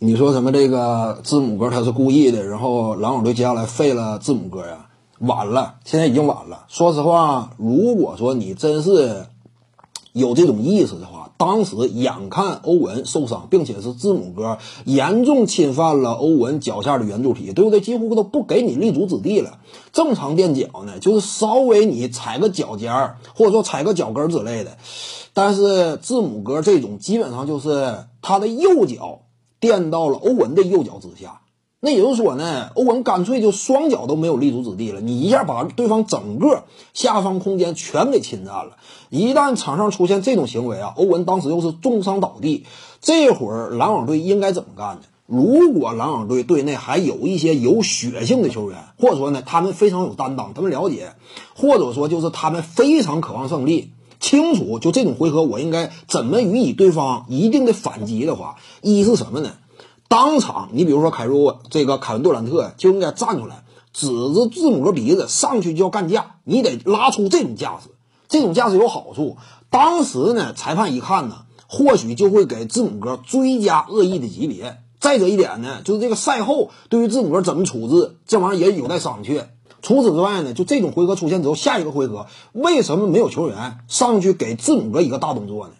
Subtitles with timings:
[0.00, 4.86] 你说什么这个字母哥他是故意的，然后篮网队接下来废了字母哥呀？
[5.18, 6.66] 晚了，现在已经晚了。
[6.68, 9.26] 说实话，如果说你真是
[10.12, 17.80] 有这种意识的话，当时眼看欧文受伤，并且是字母哥严重侵犯了欧文脚下的圆柱体，对不对？
[17.80, 19.58] 几乎都不给你立足之地了。
[19.92, 24.78] 正常垫脚呢，就是稍微你踩个脚尖儿，或者说踩个脚跟之类的。
[25.34, 29.22] 但是字母哥这种基本上就是他的右脚
[29.60, 31.40] 垫到了欧文的右脚之下。
[31.80, 35.00] 那也就是说呢，欧文干脆就双脚都没有立足之地了。
[35.00, 38.78] 你一下把对方整个下方空间全给侵占了。
[39.10, 42.66] 一旦场上出现这种行为啊，欧文当时又是重伤倒地，
[43.00, 45.02] 这会儿篮网队应该怎么干呢？
[45.26, 51.12] 如果篮网队队内还有一些有血性的球员，或者说呢，他们非常有担当，他们了解，
[51.54, 53.92] 或者说就是他们非常渴望胜利，
[54.28, 59.52] 清楚就这种回合我应该怎么予以对方一定的反击的话，一是什么呢？
[60.06, 67.88] 当场，你比如说凯瑞这个凯文杜兰特就应该站出来，指着字母哥鼻子上去就要干架，你得拉出这种架势，
[68.28, 69.38] 这种架势有好处。
[69.70, 74.82] 当时呢，裁判一看呢，或许就会给字母哥追加恶意的级别。
[75.00, 79.46] 再者一点呢，就是这个赛后对于字母哥怎么处置，这玩意儿也有待商榷。
[79.82, 85.74] 除此之外呢，就这种回合出现之后，下一个回合为什么没有球员上去给字母哥一个大动作呢？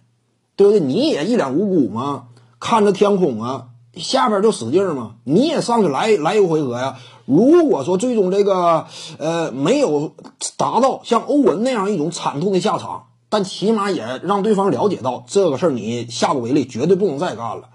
[0.57, 0.81] 对不对？
[0.81, 2.25] 你也一脸无辜吗？
[2.61, 3.67] 看着天空啊！
[3.95, 6.99] 下边就使劲儿嘛，你也上去来来一个回合呀。
[7.25, 8.87] 如果说最终这个
[9.19, 10.12] 呃没有
[10.57, 17.71] 达到像欧文那样一种惨痛的下场，但起码也让对方了解到这个事儿你下不为例，绝对不能再干了。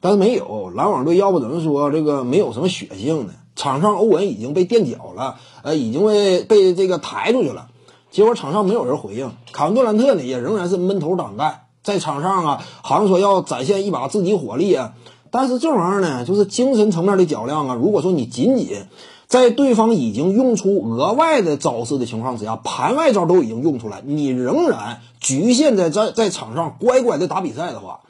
[0.00, 3.32] 但是没有篮网队，要不怎么说这个没有什么血性呢？
[3.56, 7.68] 场上欧文已经被垫脚了，呃，已经被被这个抬出去了。
[8.10, 14.92] 结果场上没有人回应，卡文杜兰特呢也仍然是闷头挡干，在场上啊，好像说要展现一把自己火力啊。
[15.30, 17.74] 但是这玩意儿呢，就是精神层面的较量啊。
[17.74, 18.84] 如果说你仅仅
[19.26, 28.02] 在对方已经用出额外的招式的情况之下，盘外招都已经用出来，你仍然局限在在在场上乖乖的打比赛的话，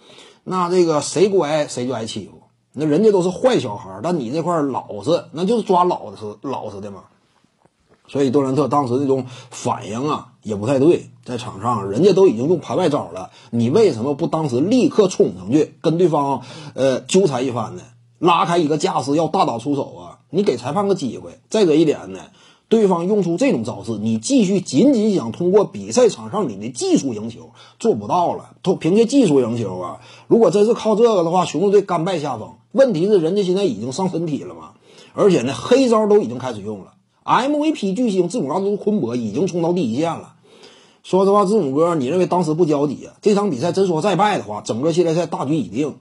[0.42, 2.43] 那这个谁乖谁就挨欺负。
[2.74, 7.04] 那人家都是坏小孩，但你这块老实，那就是抓老实老实的嘛。
[8.06, 11.10] 所以杜兰特当时那种反应啊，也不太对。
[11.24, 16.42] 在场上，人家都已经用盘外招了，你为什么不当时立刻冲上去跟对方
[16.74, 17.82] 呃纠缠一番呢？
[18.18, 20.18] 拉开一个架势，要大打出手啊！
[20.30, 21.40] 你给裁判个机会。
[21.48, 22.20] 再者一点呢，
[22.74, 28.56] 对方用出这种招式，你继续仅仅想通过比赛场上你的技术赢球，做不到了。
[28.62, 30.00] 都凭借技术赢球啊！
[30.26, 32.54] 如果真是靠这个的话，雄鹿队甘拜下风。
[32.72, 34.72] 问题是人家现在已经上身体了嘛，
[35.12, 36.94] 而且呢，黑招都已经开始用了。
[37.22, 40.34] MVP 巨星字母哥都昆博已经冲到第一线了。
[41.04, 43.14] 说实话，字母哥，你认为当时不交底啊？
[43.22, 45.94] 这场比赛真说再败的话，整个系列赛大局已定，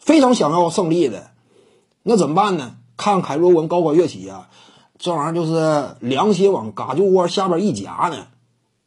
[0.00, 1.30] 非常想要胜利的，
[2.02, 2.74] 那怎么办呢？
[2.96, 4.48] 看凯罗文高高跃起啊，
[4.98, 8.26] 这玩意儿就是凉鞋往嘎就窝下边一夹呢，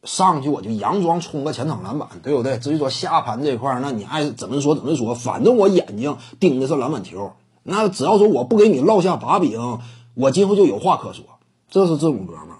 [0.03, 2.57] 上去我就佯装冲个前场篮板，对不对？
[2.57, 7.31] 至于说下盘这块儿，那你爱怎么说怎么说，反正我眼睛盯的是篮板球，
[7.63, 9.79] 那只要说我不给你落下把柄，
[10.13, 11.23] 我今后就有话可说。
[11.69, 12.57] 这是字母哥吗？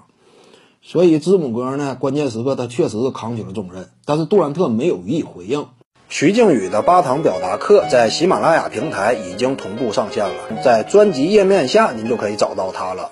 [0.82, 5.66] 所以字母哥呢，关键时刻他确实是扛起了重任，但是杜兰特没有予以回应。
[6.08, 13.10] 徐静宇的八堂表达课在喜马拉雅平台已经同步上线了，在专辑页面下您就可以找到它了。